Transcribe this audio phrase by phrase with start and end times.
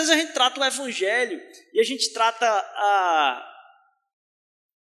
[0.00, 1.40] vezes a gente trata o evangelho
[1.72, 3.46] e a gente trata a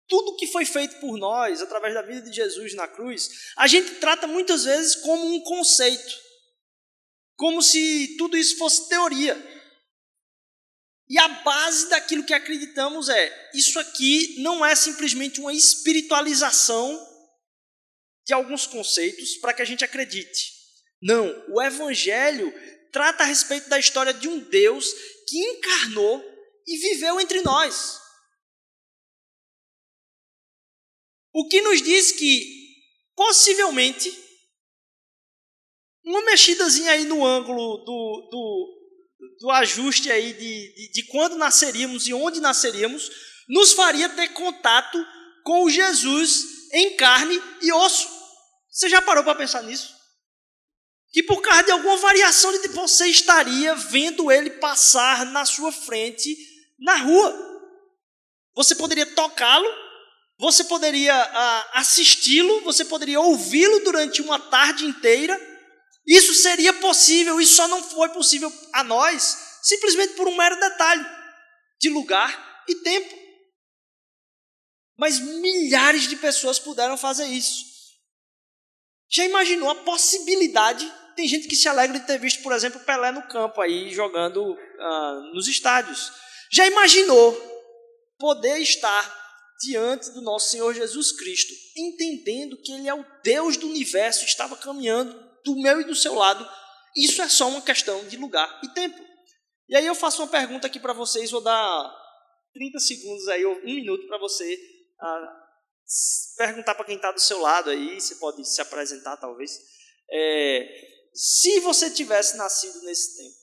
[0.09, 3.97] tudo que foi feito por nós através da vida de Jesus na cruz, a gente
[3.97, 6.15] trata muitas vezes como um conceito,
[7.37, 9.37] como se tudo isso fosse teoria.
[11.11, 17.07] E a base daquilo que acreditamos é: isso aqui não é simplesmente uma espiritualização
[18.27, 20.53] de alguns conceitos para que a gente acredite.
[21.01, 22.53] Não, o Evangelho
[22.91, 24.93] trata a respeito da história de um Deus
[25.27, 26.25] que encarnou
[26.67, 28.01] e viveu entre nós.
[31.33, 32.45] O que nos diz que,
[33.15, 34.17] possivelmente,
[36.05, 38.79] uma mexidazinha aí no ângulo do, do,
[39.41, 43.11] do ajuste aí de, de, de quando nasceríamos e onde nasceríamos,
[43.49, 44.99] nos faria ter contato
[45.45, 48.09] com Jesus em carne e osso.
[48.71, 49.98] Você já parou para pensar nisso?
[51.13, 56.37] Que por causa de alguma variação de você estaria vendo ele passar na sua frente
[56.79, 57.49] na rua.
[58.55, 59.69] Você poderia tocá-lo,
[60.39, 65.39] você poderia ah, assisti-lo, você poderia ouvi-lo durante uma tarde inteira.
[66.07, 71.05] Isso seria possível, isso só não foi possível a nós, simplesmente por um mero detalhe
[71.81, 73.15] de lugar e tempo.
[74.97, 77.65] Mas milhares de pessoas puderam fazer isso.
[79.11, 80.93] Já imaginou a possibilidade?
[81.19, 84.53] Tem gente que se alegra de ter visto, por exemplo, Pelé no campo aí jogando
[84.53, 86.13] uh, nos estádios.
[86.49, 87.35] Já imaginou
[88.17, 89.19] poder estar
[89.61, 94.57] diante do nosso Senhor Jesus Cristo, entendendo que Ele é o Deus do universo, estava
[94.57, 95.13] caminhando
[95.45, 96.49] do meu e do seu lado.
[96.97, 99.05] Isso é só uma questão de lugar e tempo.
[99.69, 101.97] E aí eu faço uma pergunta aqui para vocês, vou dar
[102.55, 107.41] 30 segundos aí, ou um minuto para você uh, perguntar para quem está do seu
[107.41, 109.51] lado aí, você pode se apresentar talvez.
[110.13, 113.37] É, se você tivesse nascido nesse tempo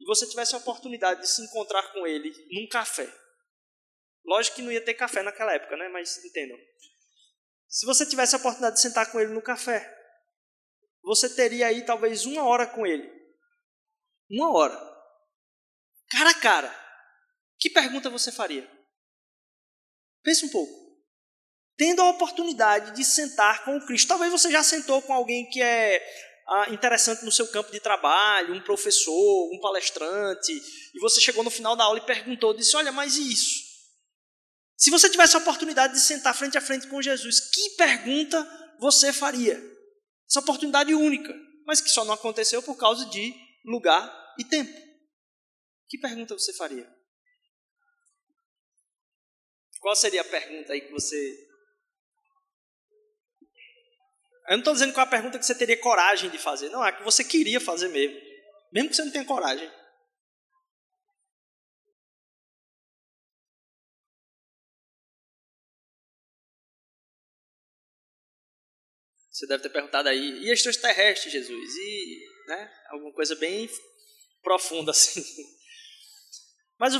[0.00, 3.06] e você tivesse a oportunidade de se encontrar com ele num café,
[4.24, 5.90] lógico que não ia ter café naquela época, né?
[5.90, 6.56] Mas entendam.
[7.68, 9.94] Se você tivesse a oportunidade de sentar com ele no café,
[11.02, 13.06] você teria aí talvez uma hora com ele.
[14.30, 14.78] Uma hora.
[16.10, 16.74] Cara a cara.
[17.58, 18.66] Que pergunta você faria?
[20.22, 20.80] Pense um pouco
[21.80, 24.08] tendo a oportunidade de sentar com o Cristo.
[24.08, 25.98] Talvez você já sentou com alguém que é
[26.50, 31.50] ah, interessante no seu campo de trabalho, um professor, um palestrante, e você chegou no
[31.50, 33.70] final da aula e perguntou, disse, olha, mas e isso?
[34.76, 38.44] Se você tivesse a oportunidade de sentar frente a frente com Jesus, que pergunta
[38.80, 39.62] você faria?
[40.28, 41.32] Essa oportunidade única,
[41.66, 43.32] mas que só não aconteceu por causa de
[43.64, 44.76] lugar e tempo.
[45.88, 46.88] Que pergunta você faria?
[49.78, 51.49] Qual seria a pergunta aí que você
[54.50, 56.70] eu não estou dizendo qual é a pergunta que você teria coragem de fazer.
[56.70, 58.20] Não, é que você queria fazer mesmo.
[58.72, 59.70] Mesmo que você não tenha coragem.
[69.30, 71.76] Você deve ter perguntado aí, e extraterrestres, Jesus?
[71.76, 73.70] E né, alguma coisa bem
[74.42, 75.24] profunda assim.
[76.76, 76.94] Mas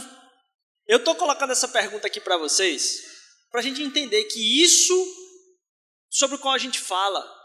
[0.86, 3.02] eu estou colocando essa pergunta aqui para vocês,
[3.50, 4.94] para a gente entender que isso
[6.08, 7.39] sobre o qual a gente fala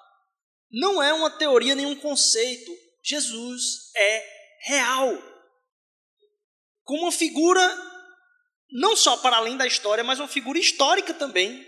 [0.75, 2.69] não é uma teoria nem um conceito.
[3.01, 4.25] Jesus é
[4.65, 5.09] real.
[6.83, 7.65] Como uma figura,
[8.73, 11.65] não só para além da história, mas uma figura histórica também.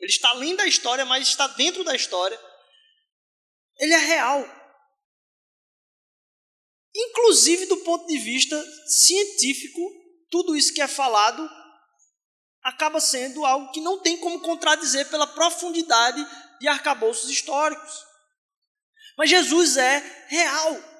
[0.00, 2.38] Ele está além da história, mas está dentro da história.
[3.78, 4.44] Ele é real.
[6.94, 9.80] Inclusive do ponto de vista científico,
[10.28, 11.48] tudo isso que é falado
[12.60, 16.26] acaba sendo algo que não tem como contradizer pela profundidade
[16.58, 18.11] de arcabouços históricos.
[19.16, 20.92] Mas Jesus é real.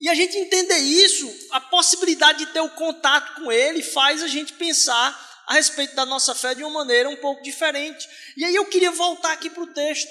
[0.00, 4.28] E a gente entender isso, a possibilidade de ter o contato com Ele, faz a
[4.28, 8.06] gente pensar a respeito da nossa fé de uma maneira um pouco diferente.
[8.36, 10.10] E aí eu queria voltar aqui para o texto.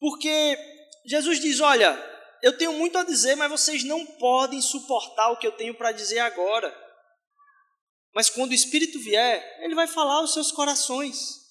[0.00, 0.58] Porque
[1.06, 1.94] Jesus diz: Olha,
[2.42, 5.92] eu tenho muito a dizer, mas vocês não podem suportar o que eu tenho para
[5.92, 6.74] dizer agora.
[8.14, 11.44] Mas quando o Espírito vier, ele vai falar aos seus corações.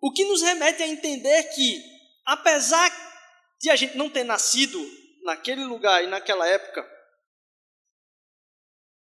[0.00, 1.91] O que nos remete a entender que
[2.24, 2.90] apesar
[3.60, 4.78] de a gente não ter nascido
[5.22, 6.88] naquele lugar e naquela época,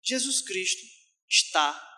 [0.03, 0.81] Jesus Cristo
[1.29, 1.89] está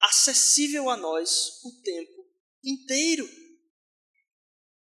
[0.00, 2.26] acessível a nós o tempo
[2.62, 3.28] inteiro.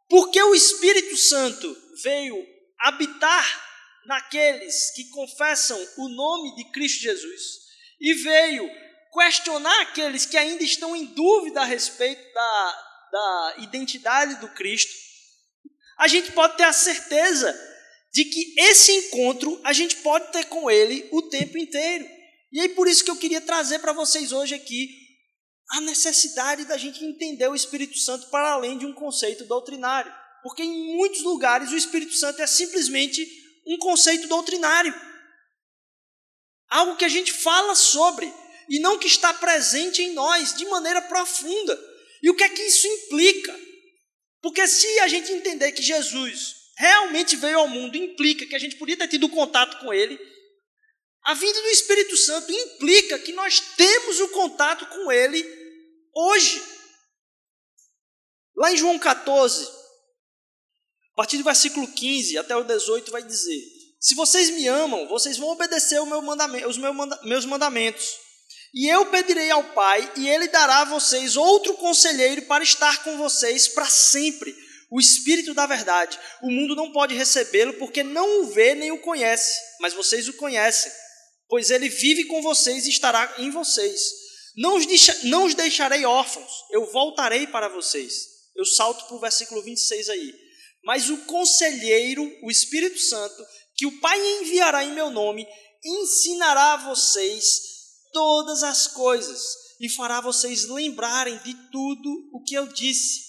[0.09, 2.37] Porque o Espírito Santo veio
[2.79, 3.67] habitar
[4.05, 7.41] naqueles que confessam o nome de Cristo Jesus
[7.99, 8.69] e veio
[9.11, 15.06] questionar aqueles que ainda estão em dúvida a respeito da, da identidade do Cristo
[15.97, 17.53] a gente pode ter a certeza
[18.13, 22.07] de que esse encontro a gente pode ter com Ele o tempo inteiro.
[22.51, 24.89] E aí por isso que eu queria trazer para vocês hoje aqui
[25.69, 30.13] a necessidade da gente entender o Espírito Santo para além de um conceito doutrinário.
[30.41, 33.27] Porque em muitos lugares o Espírito Santo é simplesmente
[33.67, 34.93] um conceito doutrinário.
[36.69, 38.31] Algo que a gente fala sobre
[38.69, 41.77] e não que está presente em nós de maneira profunda.
[42.21, 43.66] E o que é que isso implica?
[44.41, 48.75] Porque se a gente entender que Jesus realmente veio ao mundo, implica que a gente
[48.75, 50.19] podia ter tido contato com ele,
[51.23, 55.45] a vinda do Espírito Santo implica que nós temos o contato com ele
[56.15, 56.63] hoje.
[58.55, 63.61] Lá em João 14, a partir do versículo 15 até o 18, vai dizer:
[63.99, 68.26] Se vocês me amam, vocês vão obedecer meu mandamento, os meus mandamentos.
[68.77, 73.17] E eu pedirei ao Pai, e ele dará a vocês outro conselheiro para estar com
[73.17, 74.55] vocês para sempre.
[74.91, 76.19] O Espírito da Verdade.
[76.43, 80.33] O mundo não pode recebê-lo porque não o vê nem o conhece, mas vocês o
[80.33, 80.91] conhecem,
[81.49, 83.99] pois ele vive com vocês e estará em vocês.
[84.55, 88.27] Não os, deixa, não os deixarei órfãos, eu voltarei para vocês.
[88.55, 90.35] Eu salto para o versículo 26 aí.
[90.83, 93.43] Mas o conselheiro, o Espírito Santo,
[93.75, 95.47] que o Pai enviará em meu nome,
[95.83, 97.76] ensinará a vocês
[98.11, 103.27] todas as coisas e fará vocês lembrarem de tudo o que eu disse.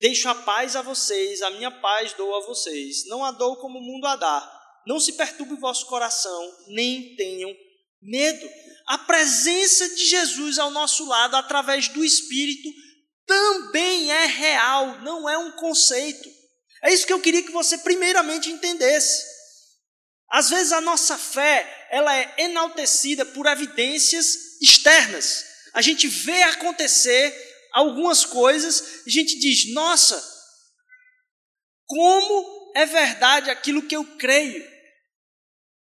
[0.00, 3.04] Deixo a paz a vocês, a minha paz dou a vocês.
[3.06, 4.54] Não a dou como o mundo a dá.
[4.86, 7.54] Não se perturbe o vosso coração, nem tenham
[8.00, 8.48] medo.
[8.86, 12.68] A presença de Jesus ao nosso lado, através do Espírito,
[13.26, 16.28] também é real, não é um conceito.
[16.82, 19.37] É isso que eu queria que você primeiramente entendesse.
[20.30, 25.44] Às vezes a nossa fé ela é enaltecida por evidências externas.
[25.72, 27.34] A gente vê acontecer
[27.72, 30.22] algumas coisas e a gente diz: nossa,
[31.86, 34.77] como é verdade aquilo que eu creio.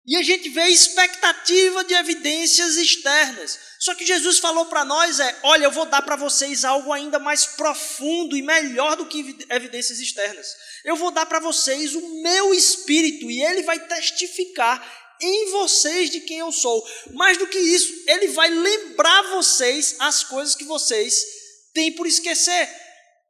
[0.07, 3.59] E a gente vê expectativa de evidências externas.
[3.77, 7.19] Só que Jesus falou para nós é: olha, eu vou dar para vocês algo ainda
[7.19, 10.47] mais profundo e melhor do que evidências externas.
[10.85, 14.81] Eu vou dar para vocês o meu espírito e ele vai testificar
[15.21, 16.87] em vocês de quem eu sou.
[17.11, 21.25] Mais do que isso, ele vai lembrar vocês as coisas que vocês
[21.73, 22.69] têm por esquecer.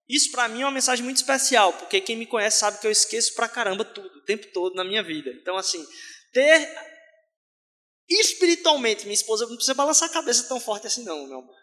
[0.08, 2.92] Isso para mim é uma mensagem muito especial, porque quem me conhece sabe que eu
[2.92, 5.30] esqueço pra caramba tudo, o tempo todo na minha vida.
[5.42, 5.86] Então, assim,
[6.38, 6.72] ter
[8.07, 11.56] espiritualmente, minha esposa não precisa balançar a cabeça tão forte assim, não, meu amor.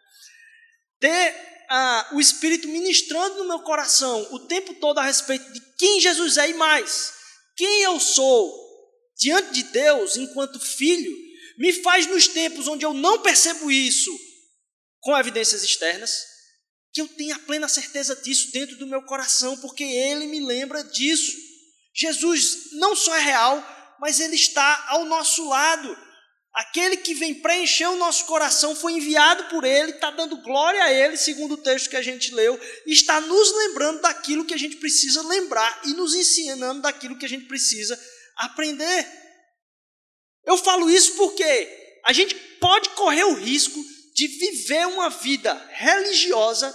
[0.98, 6.00] Ter ah, o Espírito ministrando no meu coração o tempo todo a respeito de quem
[6.00, 7.12] Jesus é e mais,
[7.56, 8.52] quem eu sou,
[9.16, 11.16] diante de Deus, enquanto filho,
[11.56, 14.10] me faz nos tempos onde eu não percebo isso
[14.98, 16.24] com evidências externas,
[16.92, 21.32] que eu tenha plena certeza disso dentro do meu coração, porque Ele me lembra disso.
[21.94, 25.96] Jesus não só é real, mas Ele está ao nosso lado.
[26.52, 30.92] Aquele que vem preencher o nosso coração foi enviado por Ele, está dando glória a
[30.92, 34.58] Ele, segundo o texto que a gente leu, e está nos lembrando daquilo que a
[34.58, 38.00] gente precisa lembrar e nos ensinando daquilo que a gente precisa
[38.36, 39.06] aprender.
[40.44, 43.82] Eu falo isso porque a gente pode correr o risco
[44.14, 46.72] de viver uma vida religiosa,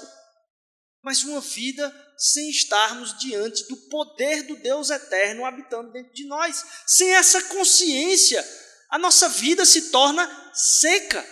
[1.02, 6.66] mas uma vida sem estarmos diante do poder do Deus eterno habitando dentro de nós.
[6.86, 8.46] Sem essa consciência,
[8.90, 11.26] a nossa vida se torna seca.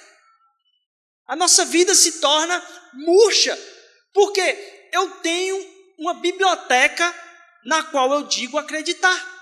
[1.27, 2.63] A nossa vida se torna
[2.93, 3.59] murcha.
[4.13, 5.57] Porque eu tenho
[5.99, 7.13] uma biblioteca
[7.65, 9.35] na qual eu digo acreditar.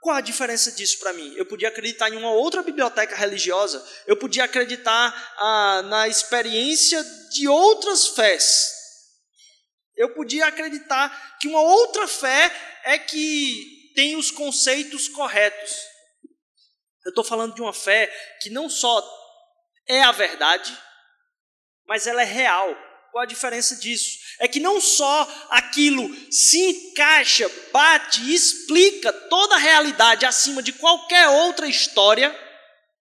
[0.00, 1.34] Qual a diferença disso para mim?
[1.36, 7.46] Eu podia acreditar em uma outra biblioteca religiosa, eu podia acreditar ah, na experiência de
[7.48, 8.75] outras fés.
[9.96, 12.52] Eu podia acreditar que uma outra fé
[12.84, 15.74] é que tem os conceitos corretos.
[17.04, 18.06] Eu estou falando de uma fé
[18.42, 19.02] que não só
[19.88, 20.76] é a verdade,
[21.86, 22.76] mas ela é real.
[23.10, 24.18] Qual a diferença disso?
[24.38, 31.28] É que não só aquilo se encaixa, bate explica toda a realidade acima de qualquer
[31.28, 32.30] outra história,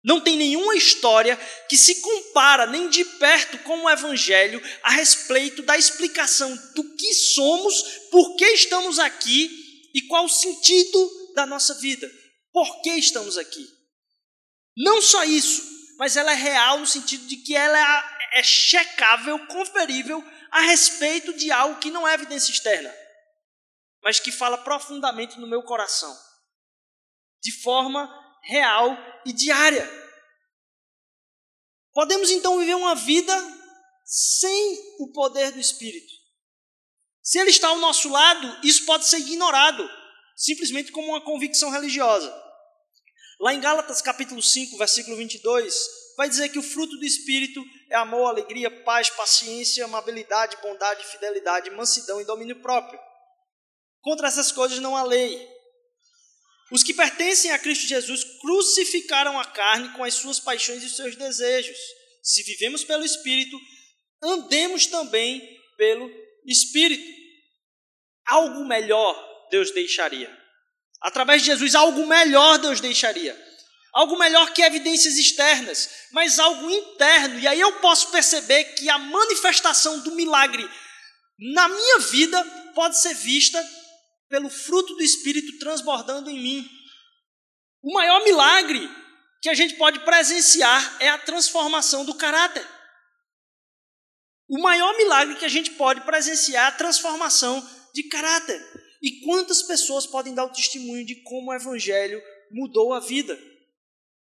[0.02, 1.37] não tem nenhuma história
[1.69, 7.12] que se compara nem de perto com o Evangelho a respeito da explicação do que
[7.12, 9.50] somos, por que estamos aqui
[9.95, 12.11] e qual o sentido da nossa vida.
[12.52, 13.66] Por que estamos aqui?
[14.76, 15.62] Não só isso,
[15.99, 17.78] mas ela é real no sentido de que ela
[18.33, 22.92] é checável, conferível a respeito de algo que não é evidência externa,
[24.02, 26.16] mas que fala profundamente no meu coração,
[27.42, 28.09] de forma
[28.43, 29.89] real e diária.
[31.93, 33.35] Podemos então viver uma vida
[34.05, 36.13] sem o poder do Espírito.
[37.23, 39.89] Se ele está ao nosso lado, isso pode ser ignorado.
[40.37, 42.35] simplesmente como uma convicção religiosa.
[43.39, 45.75] Lá em Gálatas capítulo 5, versículo 22,
[46.17, 51.71] vai dizer que o fruto do Espírito é amor, alegria, paz, paciência, amabilidade, bondade, fidelidade,
[51.71, 52.99] mansidão e domínio próprio.
[54.01, 55.47] Contra essas coisas não há lei.
[56.71, 60.97] Os que pertencem a Cristo Jesus crucificaram a carne com as suas paixões e os
[60.97, 61.77] seus desejos.
[62.23, 63.59] Se vivemos pelo Espírito,
[64.23, 65.43] andemos também
[65.77, 66.11] pelo
[66.47, 67.05] Espírito.
[68.27, 70.31] Algo melhor Deus deixaria.
[71.00, 73.37] Através de Jesus, algo melhor Deus deixaria.
[73.93, 77.41] Algo melhor que evidências externas, mas algo interno.
[77.41, 80.69] E aí eu posso perceber que a manifestação do milagre
[81.39, 83.61] na minha vida pode ser vista
[84.31, 86.71] pelo fruto do Espírito transbordando em mim.
[87.83, 88.89] O maior milagre
[89.43, 92.67] que a gente pode presenciar é a transformação do caráter.
[94.49, 98.61] O maior milagre que a gente pode presenciar é a transformação de caráter.
[99.03, 103.39] E quantas pessoas podem dar o testemunho de como o Evangelho mudou a vida?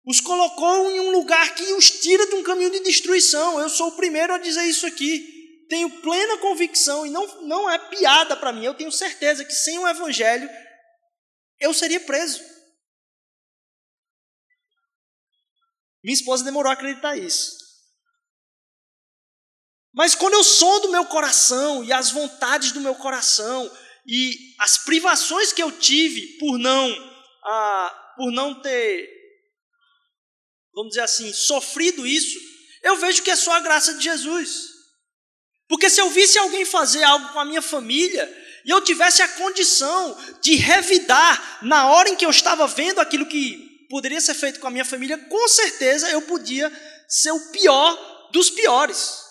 [0.05, 3.59] Os colocou em um lugar que os tira de um caminho de destruição.
[3.59, 5.36] Eu sou o primeiro a dizer isso aqui.
[5.69, 9.79] Tenho plena convicção, e não, não é piada para mim, eu tenho certeza que sem
[9.79, 10.49] o Evangelho
[11.59, 12.41] eu seria preso.
[16.05, 17.57] Minha esposa demorou a acreditar isso.
[19.93, 23.69] Mas quando eu sondo meu coração e as vontades do meu coração
[24.07, 26.89] e as privações que eu tive por não,
[27.45, 29.09] ah, por não ter,
[30.73, 32.39] vamos dizer assim, sofrido isso,
[32.83, 34.76] eu vejo que é só a graça de Jesus.
[35.69, 39.29] Porque se eu visse alguém fazer algo com a minha família e eu tivesse a
[39.29, 44.61] condição de revidar na hora em que eu estava vendo aquilo que poderia ser feito
[44.61, 46.73] com a minha família, com certeza eu podia
[47.09, 49.27] ser o pior dos piores.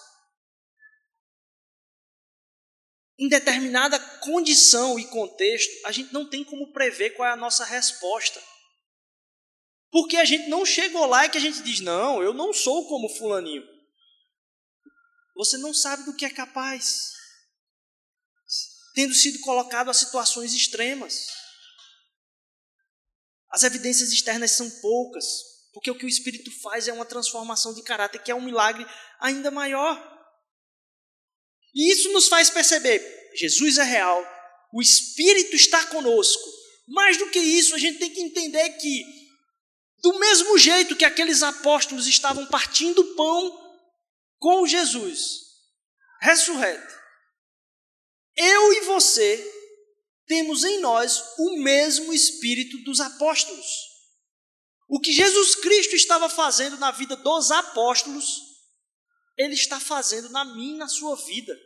[3.17, 7.63] em determinada condição e contexto, a gente não tem como prever qual é a nossa
[7.63, 8.41] resposta.
[9.89, 12.87] Porque a gente não chegou lá e que a gente diz: não, eu não sou
[12.87, 13.63] como Fulaninho.
[15.35, 17.11] Você não sabe do que é capaz,
[18.93, 21.27] tendo sido colocado a situações extremas.
[23.49, 25.25] As evidências externas são poucas,
[25.73, 28.85] porque o que o Espírito faz é uma transformação de caráter que é um milagre
[29.19, 30.01] ainda maior.
[31.73, 33.01] E isso nos faz perceber:
[33.35, 34.25] Jesus é real,
[34.73, 36.43] o Espírito está conosco.
[36.87, 39.03] Mais do que isso, a gente tem que entender que,
[39.97, 43.64] do mesmo jeito que aqueles apóstolos estavam partindo pão
[44.39, 45.41] com Jesus,
[46.21, 46.93] ressurreto,
[48.35, 49.51] eu e você
[50.27, 53.65] temos em nós o mesmo Espírito dos apóstolos.
[54.87, 58.41] O que Jesus Cristo estava fazendo na vida dos apóstolos,
[59.37, 61.57] Ele está fazendo na minha na sua vida.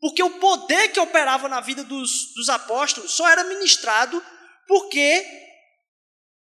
[0.00, 4.24] Porque o poder que operava na vida dos, dos apóstolos só era ministrado
[4.66, 5.26] porque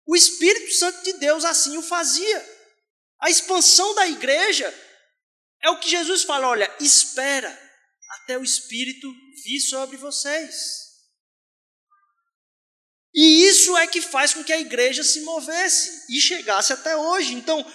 [0.05, 2.59] o Espírito Santo de Deus assim o fazia.
[3.19, 4.73] A expansão da igreja
[5.61, 7.49] é o que Jesus fala: olha, espera
[8.21, 9.11] até o Espírito
[9.43, 10.89] vir sobre vocês.
[13.13, 17.33] E isso é que faz com que a igreja se movesse e chegasse até hoje.
[17.33, 17.65] Então,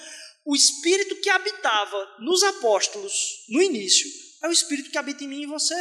[0.45, 3.12] o Espírito que habitava nos apóstolos
[3.49, 4.09] no início
[4.43, 5.75] é o Espírito que habita em mim e você.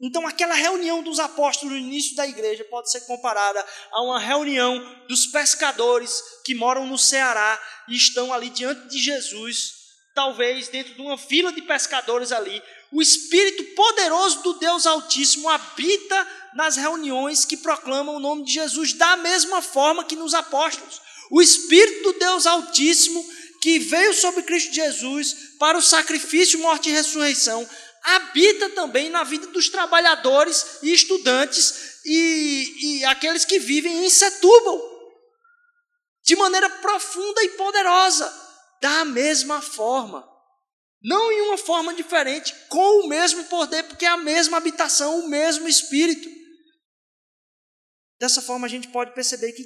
[0.00, 5.06] Então, aquela reunião dos apóstolos no início da igreja pode ser comparada a uma reunião
[5.08, 9.83] dos pescadores que moram no Ceará e estão ali diante de Jesus,
[10.14, 12.62] talvez dentro de uma fila de pescadores ali.
[12.92, 18.92] O Espírito poderoso do Deus Altíssimo habita nas reuniões que proclamam o nome de Jesus,
[18.92, 21.00] da mesma forma que nos apóstolos.
[21.30, 23.24] O Espírito do Deus Altíssimo
[23.60, 27.66] que veio sobre Cristo Jesus para o sacrifício, morte e ressurreição,
[28.02, 34.78] habita também na vida dos trabalhadores e estudantes e, e aqueles que vivem em Setúbal,
[36.22, 38.43] de maneira profunda e poderosa,
[38.84, 40.30] da mesma forma.
[41.02, 45.28] Não em uma forma diferente, com o mesmo poder, porque é a mesma habitação, o
[45.28, 46.28] mesmo Espírito.
[48.20, 49.64] Dessa forma, a gente pode perceber que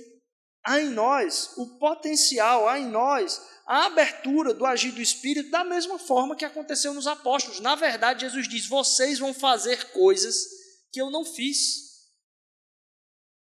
[0.64, 5.64] há em nós o potencial, há em nós a abertura do agir do Espírito da
[5.64, 7.58] mesma forma que aconteceu nos apóstolos.
[7.58, 10.46] Na verdade, Jesus diz: vocês vão fazer coisas
[10.92, 11.88] que eu não fiz.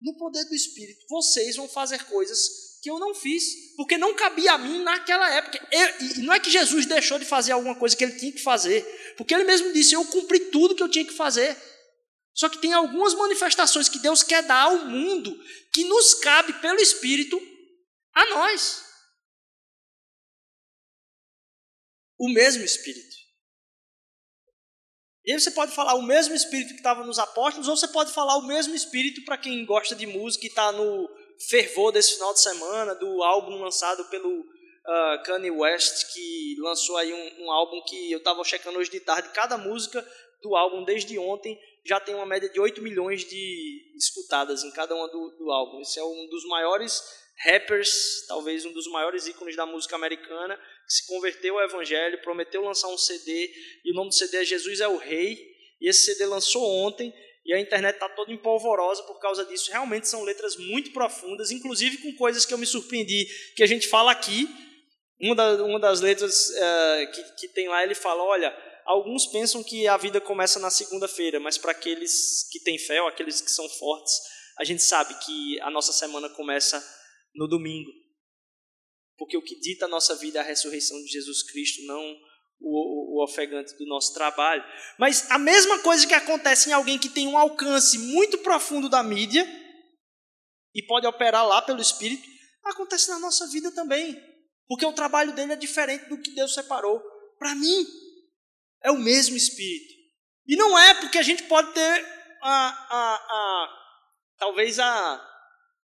[0.01, 4.53] No poder do Espírito, vocês vão fazer coisas que eu não fiz, porque não cabia
[4.53, 5.61] a mim naquela época.
[5.71, 8.43] Eu, e não é que Jesus deixou de fazer alguma coisa que ele tinha que
[8.43, 8.83] fazer,
[9.19, 11.55] porque ele mesmo disse: Eu cumpri tudo que eu tinha que fazer.
[12.33, 15.39] Só que tem algumas manifestações que Deus quer dar ao mundo
[15.73, 17.39] que nos cabe pelo Espírito
[18.15, 18.87] a nós.
[22.21, 23.17] o mesmo Espírito.
[25.25, 28.13] E aí você pode falar o mesmo espírito que estava nos apóstolos, ou você pode
[28.13, 31.07] falar o mesmo espírito para quem gosta de música e está no
[31.49, 37.13] fervor desse final de semana, do álbum lançado pelo uh, Kanye West, que lançou aí
[37.13, 40.05] um, um álbum que eu estava checando hoje de tarde, cada música
[40.43, 44.95] do álbum desde ontem já tem uma média de 8 milhões de escutadas em cada
[44.95, 45.81] uma do, do álbum.
[45.81, 47.03] Esse é um dos maiores
[47.39, 52.63] rappers, talvez um dos maiores ícones da música americana, que se converteu ao evangelho, prometeu
[52.63, 53.51] lançar um CD,
[53.85, 55.39] e o nome do CD é Jesus é o Rei,
[55.81, 57.15] e esse CD lançou ontem,
[57.49, 59.71] e a internet está toda empolvorosa por causa disso.
[59.71, 63.27] Realmente são letras muito profundas, inclusive com coisas que eu me surpreendi,
[63.57, 64.47] que a gente fala aqui.
[65.19, 69.65] Uma, da, uma das letras uh, que, que tem lá, ele fala, olha, alguns pensam
[69.65, 73.51] que a vida começa na segunda-feira, mas para aqueles que têm fé, ou aqueles que
[73.51, 74.15] são fortes,
[74.59, 76.87] a gente sabe que a nossa semana começa
[77.35, 77.91] no domingo.
[79.17, 82.15] Porque o que dita a nossa vida é a ressurreição de Jesus Cristo, não
[82.61, 84.65] o, o, ofegante do nosso trabalho.
[84.99, 89.03] Mas a mesma coisa que acontece em alguém que tem um alcance muito profundo da
[89.03, 89.47] mídia
[90.75, 92.27] e pode operar lá pelo Espírito,
[92.65, 94.21] acontece na nossa vida também.
[94.67, 97.03] Porque o trabalho dele é diferente do que Deus separou.
[97.39, 97.87] Para mim,
[98.83, 99.95] é o mesmo Espírito.
[100.47, 102.07] E não é porque a gente pode ter
[102.43, 103.79] a, a, a
[104.39, 105.29] talvez a,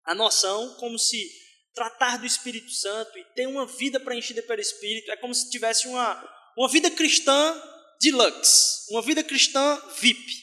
[0.05, 1.29] a noção como se
[1.75, 5.89] tratar do Espírito Santo e ter uma vida preenchida pelo Espírito é como se tivesse
[5.89, 6.23] uma,
[6.57, 7.63] uma vida cristã
[8.01, 10.43] deluxe, uma vida cristã VIP.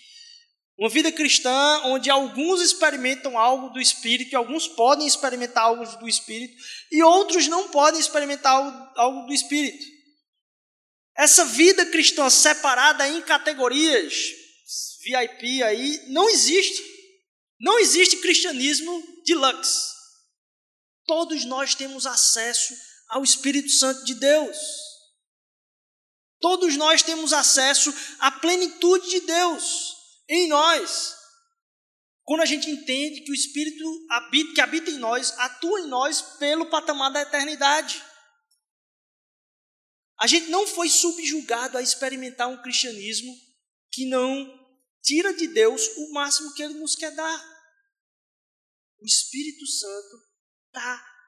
[0.77, 6.07] Uma vida cristã onde alguns experimentam algo do Espírito, e alguns podem experimentar algo do
[6.07, 6.55] Espírito,
[6.89, 9.85] e outros não podem experimentar algo, algo do Espírito.
[11.17, 14.13] Essa vida cristã separada em categorias,
[15.03, 16.81] VIP aí, não existe.
[17.60, 19.89] Não existe cristianismo deluxe.
[21.05, 22.73] Todos nós temos acesso
[23.10, 24.57] ao Espírito Santo de Deus.
[26.39, 29.95] Todos nós temos acesso à plenitude de Deus
[30.28, 31.15] em nós.
[32.23, 36.21] Quando a gente entende que o Espírito habita, que habita em nós, atua em nós
[36.38, 38.04] pelo patamar da eternidade.
[40.19, 43.34] A gente não foi subjugado a experimentar um cristianismo
[43.91, 44.60] que não
[45.02, 47.60] tira de Deus o máximo que Ele nos quer dar.
[49.02, 50.17] O Espírito Santo
[50.67, 51.18] está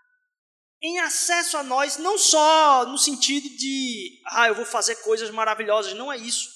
[0.82, 5.94] em acesso a nós, não só no sentido de, ah, eu vou fazer coisas maravilhosas,
[5.94, 6.50] não é isso.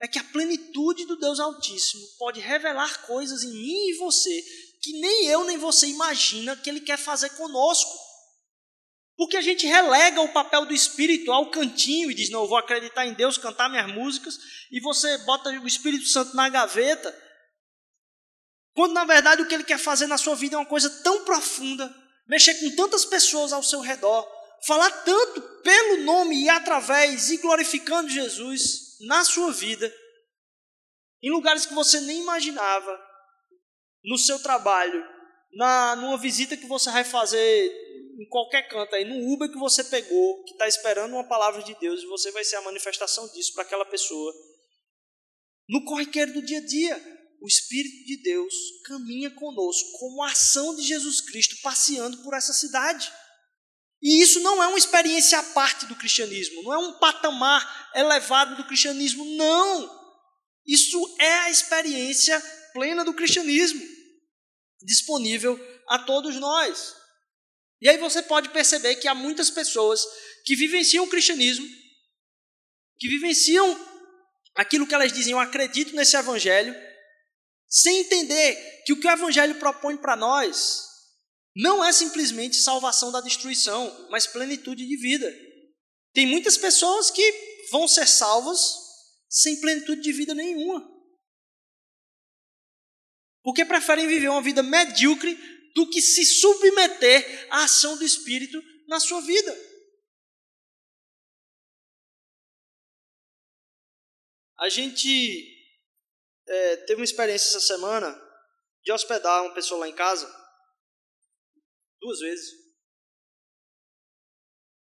[0.00, 4.44] É que a plenitude do Deus Altíssimo pode revelar coisas em mim e você
[4.82, 7.90] que nem eu nem você imagina que Ele quer fazer conosco.
[9.16, 12.58] Porque a gente relega o papel do Espírito ao cantinho e diz: Não, eu vou
[12.58, 14.38] acreditar em Deus, cantar minhas músicas,
[14.70, 17.12] e você bota o Espírito Santo na gaveta
[18.76, 21.24] quando na verdade o que ele quer fazer na sua vida é uma coisa tão
[21.24, 21.92] profunda,
[22.28, 24.26] mexer com tantas pessoas ao seu redor,
[24.66, 29.92] falar tanto pelo nome e através e glorificando Jesus na sua vida,
[31.22, 33.00] em lugares que você nem imaginava,
[34.04, 35.04] no seu trabalho,
[35.52, 37.86] na numa visita que você vai fazer
[38.18, 41.74] em qualquer canto aí, no Uber que você pegou, que está esperando uma palavra de
[41.74, 44.32] Deus e você vai ser a manifestação disso para aquela pessoa.
[45.68, 50.74] No corriqueiro do dia a dia, o Espírito de Deus caminha conosco como a ação
[50.74, 53.12] de Jesus Cristo passeando por essa cidade.
[54.02, 58.56] E isso não é uma experiência à parte do cristianismo, não é um patamar elevado
[58.56, 60.06] do cristianismo, não.
[60.66, 62.40] Isso é a experiência
[62.72, 63.82] plena do cristianismo,
[64.82, 66.94] disponível a todos nós.
[67.80, 70.04] E aí você pode perceber que há muitas pessoas
[70.44, 71.66] que vivenciam o cristianismo,
[72.98, 73.78] que vivenciam
[74.54, 76.74] aquilo que elas dizem, eu acredito nesse evangelho,
[77.68, 80.84] sem entender que o que o Evangelho propõe para nós
[81.54, 85.32] não é simplesmente salvação da destruição, mas plenitude de vida.
[86.12, 87.22] Tem muitas pessoas que
[87.70, 88.60] vão ser salvas
[89.28, 90.86] sem plenitude de vida nenhuma.
[93.42, 95.34] Porque preferem viver uma vida medíocre
[95.74, 99.56] do que se submeter à ação do Espírito na sua vida.
[104.58, 105.55] A gente
[106.46, 108.14] é, teve uma experiência essa semana
[108.82, 110.26] de hospedar uma pessoa lá em casa
[112.00, 112.50] duas vezes.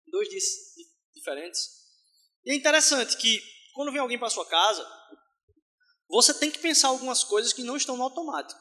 [0.07, 0.44] Dois dias
[1.14, 1.61] diferentes.
[2.44, 3.42] E é interessante que
[3.75, 4.87] quando vem alguém para sua casa,
[6.09, 8.61] você tem que pensar algumas coisas que não estão no automático.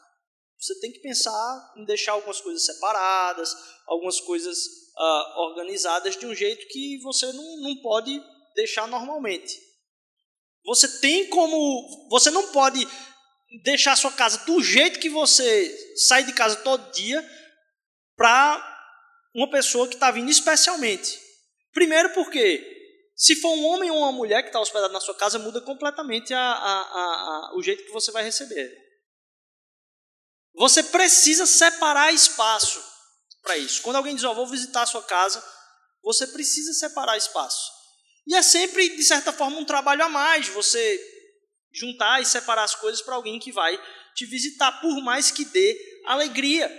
[0.60, 3.56] Você tem que pensar em deixar algumas coisas separadas,
[3.88, 8.22] algumas coisas uh, organizadas de um jeito que você não, não pode
[8.56, 9.69] deixar normalmente.
[10.66, 12.08] Você tem como.
[12.10, 12.88] Você não pode
[13.64, 17.28] deixar a sua casa do jeito que você sai de casa todo dia
[18.16, 18.78] para
[19.34, 21.20] uma pessoa que está vindo especialmente.
[21.74, 22.78] Primeiro porque
[23.20, 26.34] Se for um homem ou uma mulher que está hospedado na sua casa, muda completamente
[26.34, 28.72] a, a, a, o jeito que você vai receber.
[30.56, 32.82] Você precisa separar espaço
[33.42, 33.82] para isso.
[33.82, 35.46] Quando alguém diz, oh, vou visitar a sua casa,
[36.02, 37.70] você precisa separar espaço.
[38.30, 41.02] E é sempre, de certa forma, um trabalho a mais você
[41.74, 43.76] juntar e separar as coisas para alguém que vai
[44.14, 46.72] te visitar, por mais que dê alegria.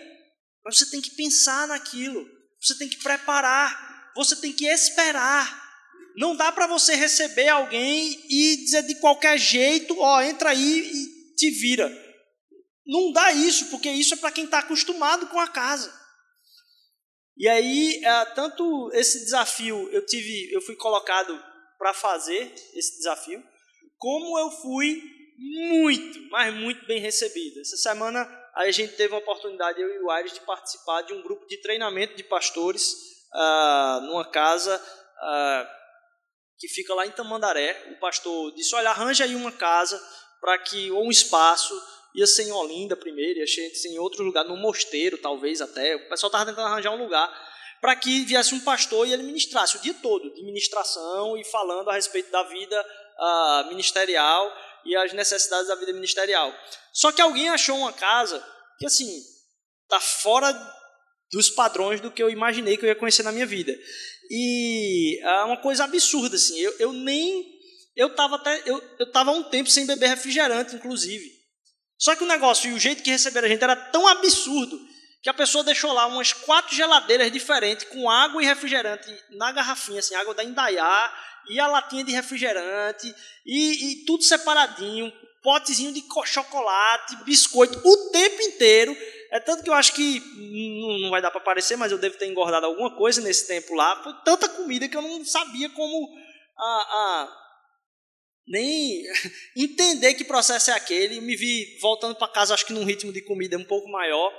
[0.64, 2.24] Mas você tem que pensar naquilo,
[2.60, 5.68] você tem que preparar, você tem que esperar.
[6.16, 10.88] Não dá para você receber alguém e dizer de qualquer jeito, ó, oh, entra aí
[10.92, 11.90] e te vira.
[12.86, 15.92] Não dá isso, porque isso é para quem está acostumado com a casa.
[17.40, 21.42] E aí, é, tanto esse desafio eu tive, eu fui colocado
[21.79, 23.42] para fazer esse desafio,
[23.96, 25.03] como eu fui
[25.38, 27.59] muito, mas muito bem recebido.
[27.62, 31.22] Essa semana a gente teve uma oportunidade, eu e o Aires, de participar de um
[31.22, 32.92] grupo de treinamento de pastores
[33.33, 35.66] uh, numa casa uh,
[36.59, 37.94] que fica lá em Tamandaré.
[37.96, 39.98] O pastor disse: Olha, arranja aí uma casa
[40.42, 41.74] para que, ou um espaço,
[42.14, 45.96] ia ser em Olinda primeiro, ia ser em outro lugar, no mosteiro talvez até.
[45.96, 47.28] O pessoal estava tentando arranjar um lugar
[47.80, 51.88] para que viesse um pastor e ele ministrasse o dia todo de ministração e falando
[51.88, 52.86] a respeito da vida
[53.18, 54.52] uh, ministerial
[54.84, 56.54] e as necessidades da vida ministerial.
[56.92, 58.44] Só que alguém achou uma casa
[58.78, 59.22] que assim
[59.84, 60.52] está fora
[61.32, 63.76] dos padrões do que eu imaginei que eu ia conhecer na minha vida.
[64.30, 66.58] E é uma coisa absurda, assim.
[66.58, 67.44] Eu, eu nem.
[67.96, 68.62] Eu estava até.
[68.64, 71.39] Eu, eu tava um tempo sem beber refrigerante, inclusive.
[72.00, 74.80] Só que o negócio e o jeito que receberam a gente era tão absurdo
[75.22, 79.98] que a pessoa deixou lá umas quatro geladeiras diferentes com água e refrigerante na garrafinha,
[79.98, 81.14] assim, água da Indaiá
[81.50, 88.40] e a latinha de refrigerante e, e tudo separadinho, potezinho de chocolate, biscoito, o tempo
[88.40, 88.96] inteiro.
[89.30, 90.20] É tanto que eu acho que
[91.02, 94.02] não, vai dar para aparecer, mas eu devo ter engordado alguma coisa nesse tempo lá.
[94.02, 96.08] Foi tanta comida que eu não sabia como
[96.56, 97.40] a, a
[98.50, 99.04] nem
[99.56, 101.20] entender que processo é aquele.
[101.20, 104.30] Me vi voltando para casa, acho que num ritmo de comida um pouco maior.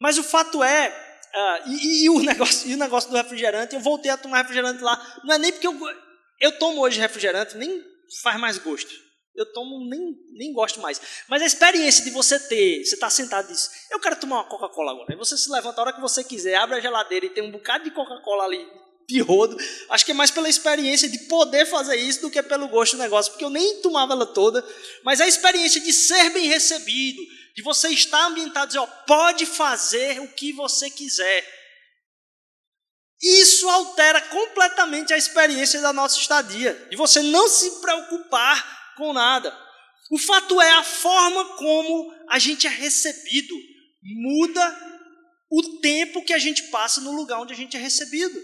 [0.00, 3.80] Mas o fato é, uh, e, e, o negócio, e o negócio do refrigerante, eu
[3.80, 5.20] voltei a tomar refrigerante lá.
[5.24, 5.78] Não é nem porque eu,
[6.40, 7.82] eu tomo hoje refrigerante, nem
[8.22, 9.08] faz mais gosto
[9.38, 11.00] eu tomo, nem, nem gosto mais.
[11.28, 14.48] Mas a experiência de você ter, você está sentado e diz, eu quero tomar uma
[14.48, 15.06] Coca-Cola agora.
[15.10, 17.52] Aí você se levanta a hora que você quiser, abre a geladeira e tem um
[17.52, 18.66] bocado de Coca-Cola ali
[19.08, 19.56] de rodo.
[19.88, 23.02] Acho que é mais pela experiência de poder fazer isso do que pelo gosto do
[23.02, 24.64] negócio, porque eu nem tomava ela toda.
[25.02, 27.22] Mas a experiência de ser bem recebido,
[27.56, 31.56] de você estar ambientado dizer, ó, pode fazer o que você quiser.
[33.20, 36.74] Isso altera completamente a experiência da nossa estadia.
[36.90, 39.56] De você não se preocupar com nada.
[40.10, 43.54] O fato é a forma como a gente é recebido
[44.02, 44.98] muda
[45.50, 48.38] o tempo que a gente passa no lugar onde a gente é recebido.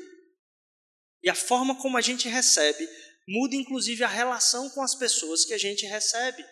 [1.25, 2.87] E a forma como a gente recebe
[3.27, 6.45] muda inclusive a relação com as pessoas que a gente recebe.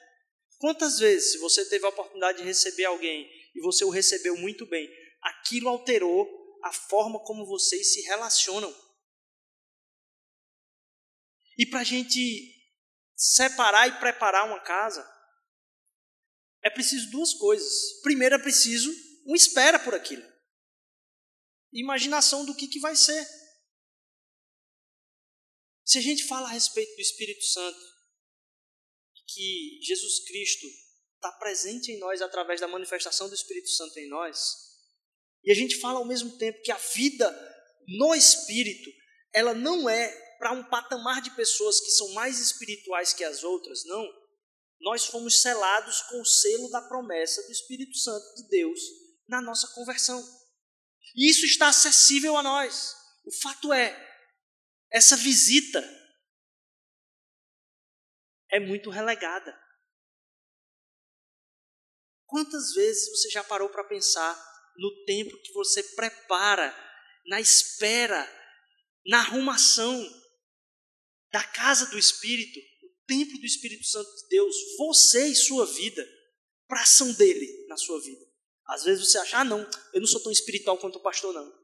[0.58, 4.88] Quantas vezes, você teve a oportunidade de receber alguém e você o recebeu muito bem,
[5.20, 6.26] aquilo alterou
[6.64, 8.74] a forma como vocês se relacionam?
[11.58, 12.50] E para a gente
[13.14, 15.06] separar e preparar uma casa,
[16.62, 18.00] é preciso duas coisas.
[18.02, 18.90] Primeiro, é preciso
[19.26, 20.24] uma espera por aquilo.
[21.72, 23.26] Imaginação do que, que vai ser.
[25.92, 27.78] Se a gente fala a respeito do Espírito Santo,
[29.28, 30.66] que Jesus Cristo
[31.16, 34.40] está presente em nós através da manifestação do Espírito Santo em nós,
[35.44, 37.30] e a gente fala ao mesmo tempo que a vida
[37.86, 38.88] no Espírito,
[39.34, 43.84] ela não é para um patamar de pessoas que são mais espirituais que as outras,
[43.84, 44.08] não.
[44.80, 48.80] Nós fomos selados com o selo da promessa do Espírito Santo de Deus
[49.28, 50.26] na nossa conversão.
[51.14, 52.94] E isso está acessível a nós.
[53.26, 54.11] O fato é,
[54.92, 55.80] essa visita
[58.50, 59.58] é muito relegada.
[62.26, 64.34] Quantas vezes você já parou para pensar
[64.76, 66.74] no tempo que você prepara,
[67.26, 68.26] na espera,
[69.06, 70.02] na arrumação
[71.30, 76.06] da casa do Espírito, o templo do Espírito Santo de Deus, você e sua vida,
[76.68, 78.24] para ação dele na sua vida.
[78.66, 79.60] Às vezes você acha, ah, não,
[79.92, 81.61] eu não sou tão espiritual quanto o pastor, não.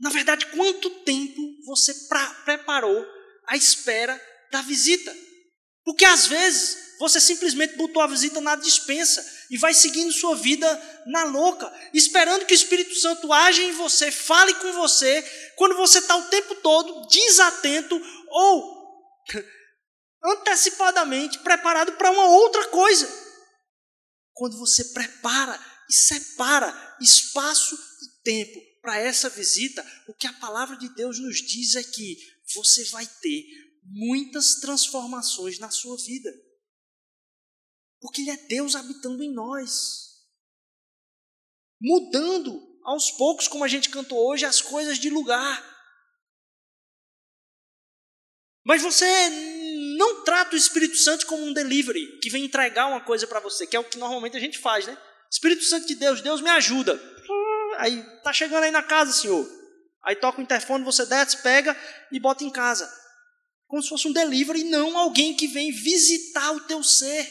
[0.00, 1.94] Na verdade, quanto tempo você
[2.44, 3.06] preparou
[3.46, 5.14] a espera da visita?
[5.84, 11.02] Porque às vezes você simplesmente botou a visita na dispensa e vai seguindo sua vida
[11.06, 15.22] na louca, esperando que o Espírito Santo age em você, fale com você,
[15.56, 18.94] quando você está o tempo todo desatento ou
[20.24, 23.06] antecipadamente preparado para uma outra coisa.
[24.32, 30.76] Quando você prepara e separa espaço e tempo para essa visita, o que a palavra
[30.76, 32.18] de Deus nos diz é que
[32.54, 33.46] você vai ter
[33.82, 36.30] muitas transformações na sua vida.
[37.98, 40.26] Porque Ele é Deus habitando em nós.
[41.80, 45.74] Mudando aos poucos, como a gente cantou hoje, as coisas de lugar.
[48.66, 49.06] Mas você
[49.96, 53.66] não trata o Espírito Santo como um delivery que vem entregar uma coisa para você,
[53.66, 54.98] que é o que normalmente a gente faz, né?
[55.30, 57.13] Espírito Santo de Deus, Deus me ajuda.
[57.78, 59.48] Aí tá chegando aí na casa, senhor.
[60.04, 61.74] Aí toca o interfone, você desce, pega
[62.12, 62.90] e bota em casa.
[63.66, 67.26] Como se fosse um delivery, não alguém que vem visitar o teu ser.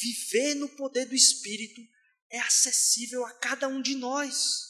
[0.00, 1.80] Viver no poder do Espírito
[2.30, 4.66] é acessível a cada um de nós.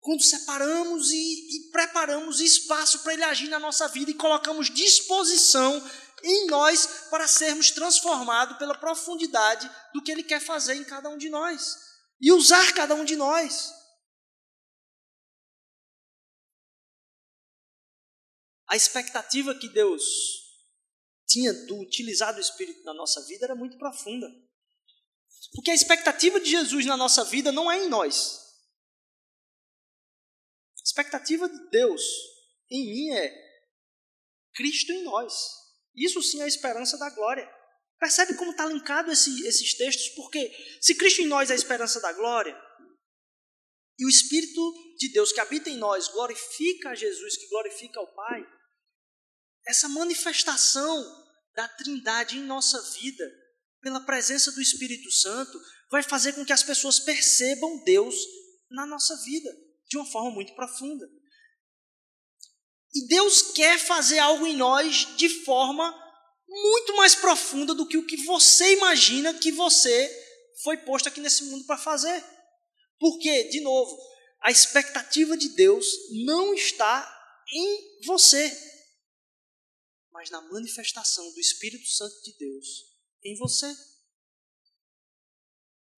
[0.00, 5.86] Quando separamos e, e preparamos espaço para Ele agir na nossa vida e colocamos disposição
[6.22, 11.18] em nós para sermos transformados pela profundidade do que Ele quer fazer em cada um
[11.18, 11.89] de nós
[12.20, 13.72] e usar cada um de nós.
[18.68, 20.04] A expectativa que Deus
[21.26, 24.26] tinha do utilizar do Espírito na nossa vida era muito profunda.
[25.52, 28.50] Porque a expectativa de Jesus na nossa vida não é em nós,
[30.90, 32.02] expectativa de Deus
[32.70, 33.50] em mim é
[34.54, 35.32] Cristo em nós.
[35.94, 37.48] Isso sim é a esperança da glória.
[38.00, 40.08] Percebe como está linkado esse, esses textos?
[40.16, 42.58] Porque se Cristo em nós é a esperança da glória,
[43.98, 48.14] e o Espírito de Deus que habita em nós glorifica a Jesus, que glorifica ao
[48.14, 48.42] Pai,
[49.66, 51.04] essa manifestação
[51.54, 53.24] da Trindade em nossa vida,
[53.82, 55.60] pela presença do Espírito Santo,
[55.90, 58.14] vai fazer com que as pessoas percebam Deus
[58.70, 59.50] na nossa vida
[59.86, 61.06] de uma forma muito profunda.
[62.94, 66.09] E Deus quer fazer algo em nós de forma
[66.50, 70.08] muito mais profunda do que o que você imagina que você
[70.62, 72.24] foi posto aqui nesse mundo para fazer.
[72.98, 73.96] Porque, de novo,
[74.40, 75.86] a expectativa de Deus
[76.24, 77.08] não está
[77.52, 78.50] em você,
[80.12, 82.66] mas na manifestação do Espírito Santo de Deus
[83.24, 83.66] em você.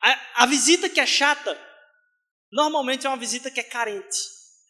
[0.01, 1.73] A, a visita que é chata
[2.53, 4.19] Normalmente é uma visita que é carente,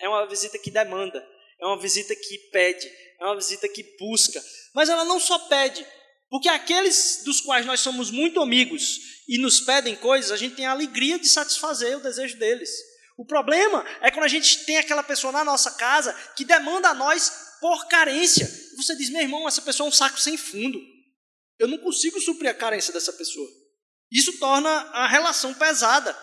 [0.00, 1.20] é uma visita que demanda,
[1.62, 4.42] é uma visita que pede, é uma visita que busca.
[4.74, 5.86] Mas ela não só pede,
[6.28, 10.66] porque aqueles dos quais nós somos muito amigos e nos pedem coisas, a gente tem
[10.66, 12.68] a alegria de satisfazer o desejo deles.
[13.16, 16.94] O problema é quando a gente tem aquela pessoa na nossa casa que demanda a
[16.94, 18.50] nós por carência.
[18.76, 20.80] Você diz, meu irmão, essa pessoa é um saco sem fundo.
[21.60, 23.48] Eu não consigo suprir a carência dessa pessoa.
[24.10, 26.16] Isso torna a relação pesada.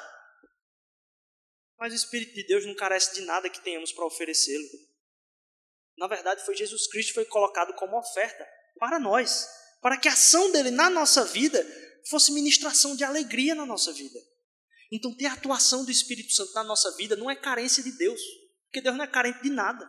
[1.79, 4.88] Mas o Espírito de Deus não carece de nada que tenhamos para oferecê-lo.
[5.99, 8.47] Na verdade, foi Jesus Cristo que foi colocado como oferta
[8.79, 9.47] para nós,
[9.81, 11.63] para que a ação dele na nossa vida
[12.09, 14.17] fosse ministração de alegria na nossa vida.
[14.91, 18.19] Então, ter a atuação do Espírito Santo na nossa vida não é carência de Deus,
[18.65, 19.87] porque Deus não é carente de nada.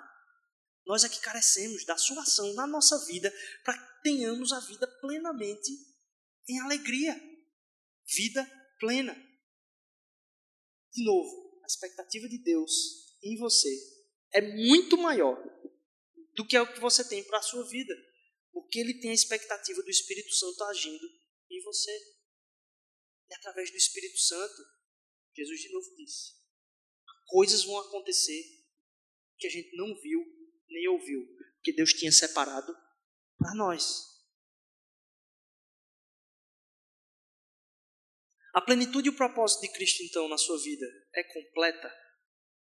[0.85, 3.33] Nós é que carecemos da sua ação na nossa vida
[3.64, 5.70] para que tenhamos a vida plenamente
[6.49, 7.18] em alegria.
[8.05, 8.44] Vida
[8.81, 9.14] plena.
[10.92, 12.73] De novo, expectativa de Deus
[13.23, 13.68] em você
[14.33, 15.38] é muito maior
[16.35, 17.95] do que é o que você tem para a sua vida.
[18.53, 21.07] Porque ele tem a expectativa do Espírito Santo agindo
[21.51, 21.93] em você.
[23.31, 24.62] E através do Espírito Santo,
[25.35, 26.35] Jesus de novo disse:
[27.27, 28.43] coisas vão acontecer
[29.38, 30.21] que a gente não viu
[30.69, 31.27] nem ouviu,
[31.62, 32.73] que Deus tinha separado
[33.38, 34.11] para nós.
[38.53, 41.93] A plenitude e o propósito de Cristo, então, na sua vida é completa?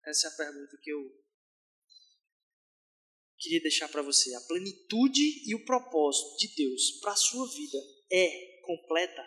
[0.05, 0.99] Essa é a pergunta que eu
[3.39, 4.33] queria deixar para você.
[4.35, 7.77] A plenitude e o propósito de Deus para a sua vida
[8.11, 9.21] é completa?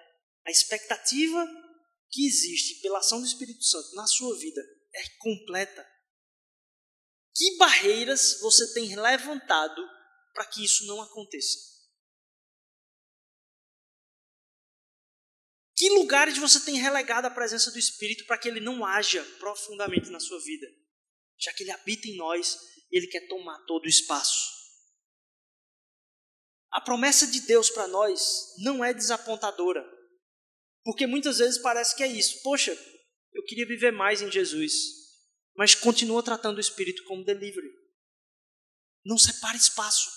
[0.45, 1.49] A expectativa
[2.11, 4.61] que existe pela ação do Espírito Santo na sua vida
[4.95, 5.89] é completa?
[7.35, 9.83] Que barreiras você tem levantado
[10.35, 11.73] para que isso não aconteça?
[15.75, 20.11] Que lugares você tem relegado a presença do Espírito para que ele não haja profundamente
[20.11, 20.67] na sua vida?
[21.39, 22.57] Já que ele habita em nós,
[22.93, 24.63] ele quer tomar todo o espaço.
[26.71, 29.85] A promessa de Deus para nós não é desapontadora.
[30.85, 32.43] Porque muitas vezes parece que é isso.
[32.43, 32.73] Poxa,
[33.33, 34.73] eu queria viver mais em Jesus.
[35.57, 37.71] Mas continua tratando o Espírito como delivery.
[39.05, 40.11] Não separa espaço.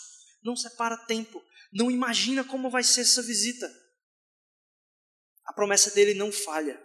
[0.43, 1.43] Não separa tempo.
[1.73, 3.67] Não imagina como vai ser essa visita.
[5.45, 6.81] A promessa dele não falha.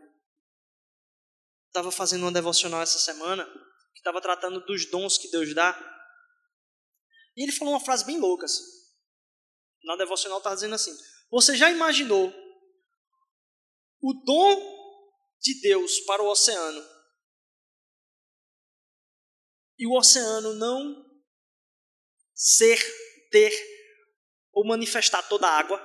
[1.68, 3.48] Estava fazendo uma devocional essa semana,
[3.92, 5.78] que estava tratando dos dons que Deus dá.
[7.36, 8.46] E ele falou uma frase bem louca.
[8.46, 8.62] Assim.
[9.84, 10.96] Na devocional estava dizendo assim:
[11.30, 12.32] Você já imaginou
[14.02, 14.80] o dom
[15.40, 17.00] de Deus para o oceano
[19.80, 21.10] e o oceano não
[22.34, 22.78] ser,
[23.30, 23.50] ter
[24.52, 25.78] ou manifestar toda a água?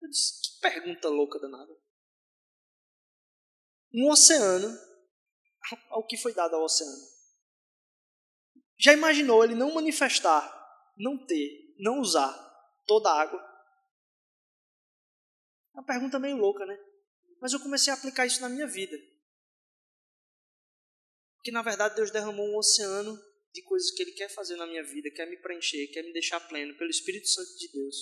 [0.00, 1.72] Eu disse, que pergunta louca danada.
[3.92, 4.68] Um oceano,
[5.90, 7.13] ao que foi dado ao oceano?
[8.78, 10.42] Já imaginou ele não manifestar,
[10.96, 12.32] não ter, não usar
[12.86, 13.40] toda a água?
[15.74, 16.78] É uma pergunta meio louca, né?
[17.40, 18.96] Mas eu comecei a aplicar isso na minha vida.
[21.36, 23.18] Porque na verdade Deus derramou um oceano
[23.52, 26.40] de coisas que Ele quer fazer na minha vida, quer me preencher, quer me deixar
[26.40, 27.96] pleno pelo Espírito Santo de Deus.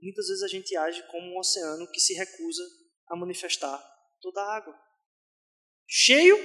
[0.00, 2.62] Muitas vezes a gente age como um oceano que se recusa
[3.08, 3.78] a manifestar
[4.20, 4.74] toda a água.
[5.86, 6.36] Cheio,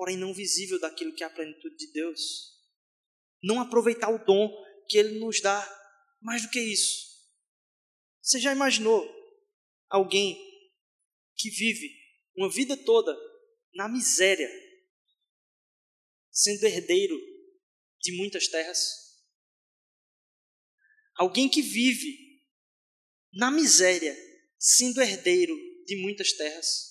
[0.00, 2.58] porém não visível daquilo que é a plenitude de Deus.
[3.42, 4.50] Não aproveitar o dom
[4.88, 5.60] que Ele nos dá.
[6.22, 7.06] Mais do que isso.
[8.22, 9.06] Você já imaginou
[9.90, 10.38] alguém
[11.36, 11.94] que vive
[12.34, 13.14] uma vida toda
[13.74, 14.48] na miséria,
[16.30, 17.18] sendo herdeiro
[18.00, 18.80] de muitas terras.
[21.14, 22.42] Alguém que vive
[23.34, 24.16] na miséria,
[24.58, 26.89] sendo herdeiro de muitas terras.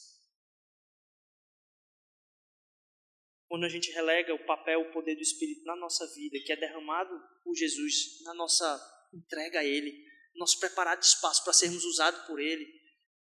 [3.49, 6.55] Quando a gente relega o papel, o poder do Espírito na nossa vida, que é
[6.55, 12.27] derramado por Jesus na nossa entrega a Ele, nosso preparar de espaço para sermos usados
[12.27, 12.63] por Ele,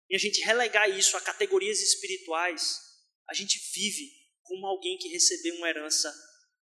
[0.09, 2.77] e a gente relegar isso a categorias espirituais,
[3.29, 4.11] a gente vive
[4.43, 6.13] como alguém que recebeu uma herança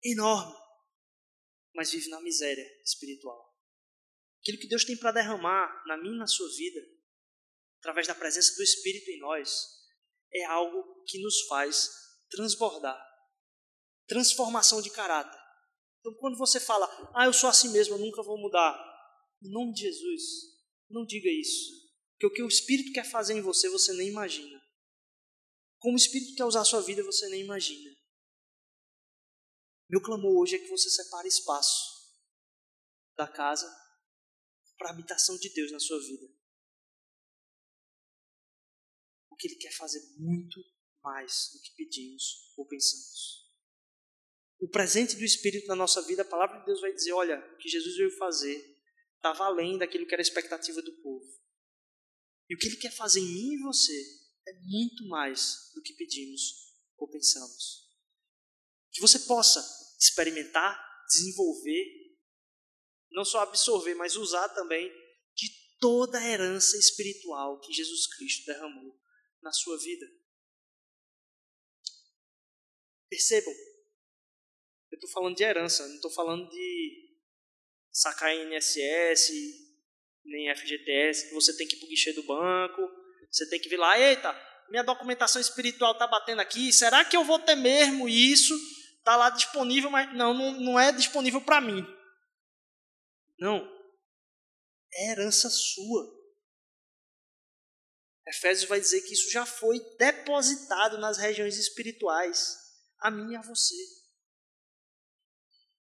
[0.05, 0.55] enorme,
[1.75, 3.51] mas vive na miséria espiritual.
[4.43, 6.81] Aquilo que Deus tem para derramar na minha e na sua vida,
[7.79, 9.67] através da presença do Espírito em nós,
[10.31, 11.89] é algo que nos faz
[12.29, 13.10] transbordar.
[14.11, 15.41] Transformação de caráter.
[16.01, 18.75] Então, quando você fala, ah, eu sou assim mesmo, eu nunca vou mudar,
[19.41, 20.23] em nome de Jesus,
[20.91, 21.71] não diga isso.
[22.15, 24.61] Porque o que o Espírito quer fazer em você, você nem imagina.
[25.79, 27.89] Como o Espírito quer usar a sua vida, você nem imagina.
[29.89, 32.19] Meu clamor hoje é que você separe espaço
[33.17, 33.73] da casa
[34.77, 36.27] para a habitação de Deus na sua vida.
[39.29, 40.59] Porque Ele quer fazer muito
[41.01, 43.40] mais do que pedimos ou pensamos.
[44.61, 47.57] O presente do Espírito na nossa vida, a palavra de Deus vai dizer: olha, o
[47.57, 48.79] que Jesus veio fazer
[49.17, 51.27] estava além daquilo que era a expectativa do povo.
[52.49, 53.93] E o que Ele quer fazer em mim e você
[54.47, 57.89] é muito mais do que pedimos ou pensamos.
[58.93, 59.61] Que você possa
[59.99, 62.19] experimentar, desenvolver,
[63.11, 64.91] não só absorver, mas usar também
[65.35, 69.01] de toda a herança espiritual que Jesus Cristo derramou
[69.43, 70.07] na sua vida.
[73.09, 73.55] Percebam,
[75.01, 77.11] estou falando de herança, não estou falando de
[77.91, 79.31] sacar INSS,
[80.25, 82.83] nem FGTS, que você tem que ir para o guichê do banco,
[83.31, 84.33] você tem que vir lá, eita,
[84.69, 88.55] minha documentação espiritual está batendo aqui, será que eu vou ter mesmo isso?
[88.99, 91.85] Está lá disponível, mas não, não, não é disponível para mim.
[93.39, 93.67] Não.
[94.93, 96.21] É herança sua.
[98.29, 102.57] Efésios vai dizer que isso já foi depositado nas regiões espirituais,
[103.01, 103.75] a mim e a você.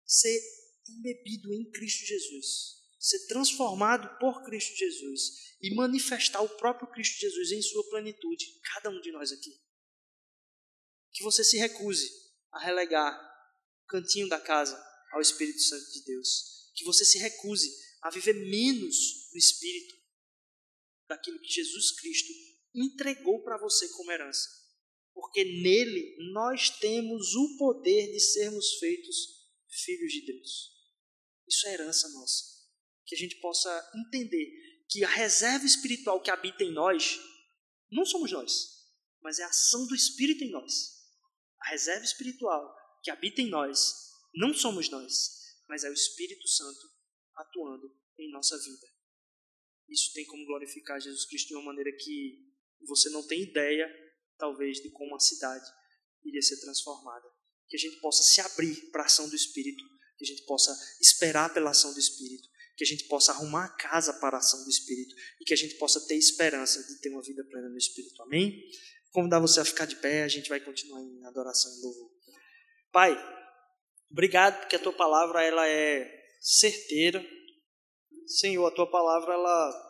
[0.08, 0.40] Ser
[0.88, 7.52] embebido em Cristo Jesus ser transformado por Cristo Jesus e manifestar o próprio Cristo Jesus
[7.52, 9.58] em sua plenitude, cada um de nós aqui.
[11.12, 12.10] Que você se recuse
[12.52, 13.14] a relegar
[13.84, 14.76] o cantinho da casa
[15.12, 16.70] ao Espírito Santo de Deus.
[16.74, 17.68] Que você se recuse
[18.02, 19.96] a viver menos no Espírito
[21.08, 22.32] daquilo que Jesus Cristo
[22.74, 24.48] entregou para você como herança.
[25.14, 29.37] Porque nele nós temos o poder de sermos feitos
[29.84, 30.76] filhos de Deus.
[31.46, 32.58] Isso é herança nossa
[33.08, 37.18] que a gente possa entender que a reserva espiritual que habita em nós
[37.90, 38.52] não somos nós,
[39.22, 40.72] mas é a ação do Espírito em nós.
[41.60, 46.86] A reserva espiritual que habita em nós não somos nós, mas é o Espírito Santo
[47.34, 48.86] atuando em nossa vida.
[49.88, 52.46] Isso tem como glorificar Jesus Cristo de uma maneira que
[52.86, 53.88] você não tem ideia,
[54.36, 55.66] talvez, de como a cidade
[56.24, 57.26] iria ser transformada.
[57.68, 59.84] Que a gente possa se abrir para a ação do Espírito,
[60.16, 62.48] que a gente possa esperar pela ação do Espírito
[62.78, 65.56] que a gente possa arrumar a casa para a ação do Espírito e que a
[65.56, 68.22] gente possa ter esperança de ter uma vida plena no Espírito.
[68.22, 68.54] Amém?
[69.10, 72.10] Convidar você a ficar de pé, a gente vai continuar em adoração e louvor.
[72.92, 73.16] Pai,
[74.08, 76.08] obrigado porque a tua palavra ela é
[76.40, 77.20] certeira.
[78.28, 79.88] Senhor, a tua palavra ela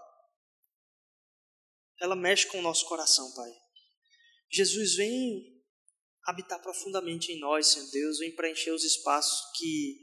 [2.01, 3.51] ela mexe com o nosso coração, Pai.
[4.51, 5.58] Jesus vem
[6.29, 9.99] habitar profundamente em nós, Senhor Deus, vem preencher os espaços que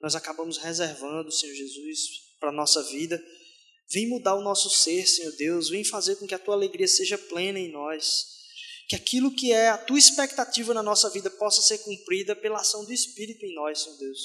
[0.00, 2.00] nós acabamos reservando, Senhor Jesus,
[2.40, 3.22] para a nossa vida.
[3.90, 5.68] Vem mudar o nosso ser, Senhor Deus.
[5.68, 8.24] Vem fazer com que a tua alegria seja plena em nós.
[8.88, 12.82] Que aquilo que é a tua expectativa na nossa vida possa ser cumprida pela ação
[12.82, 14.18] do Espírito em nós, Senhor Deus.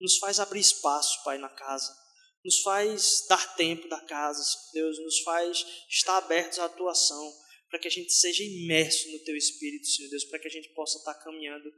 [0.00, 1.94] Nos faz abrir espaço, Pai, na casa.
[2.42, 4.98] Nos faz dar tempo da casa, Senhor Deus.
[5.04, 7.43] Nos faz estar abertos à tua ação.
[7.74, 10.22] Para que a gente seja imerso no teu Espírito, Senhor Deus.
[10.26, 11.68] Para que a gente possa estar caminhando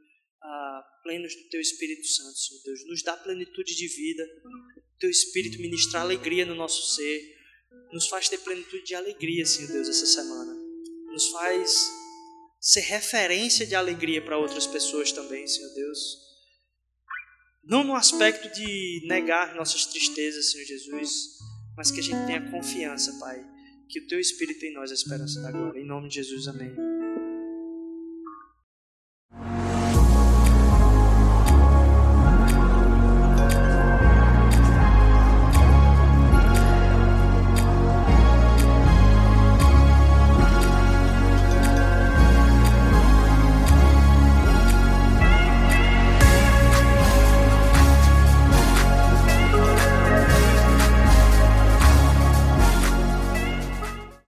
[0.43, 2.85] ah, plenos do teu Espírito Santo, Senhor Deus.
[2.85, 4.23] Nos dá plenitude de vida.
[4.99, 7.35] Teu Espírito ministrar alegria no nosso ser.
[7.91, 10.53] Nos faz ter plenitude de alegria, Senhor Deus, essa semana.
[11.11, 11.89] Nos faz
[12.61, 15.99] ser referência de alegria para outras pessoas também, Senhor Deus.
[17.63, 21.39] Não no aspecto de negar nossas tristezas, Senhor Jesus,
[21.75, 23.56] mas que a gente tenha confiança, Pai,
[23.87, 25.79] que o Teu Espírito em nós é a esperança da glória.
[25.79, 26.96] Em nome de Jesus, amém.